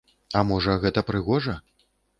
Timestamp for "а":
0.39-0.43